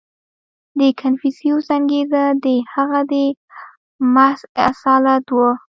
[0.79, 3.13] •د کنفوسیوس انګېرنه د هغه د
[4.15, 5.51] محض اصالت وه.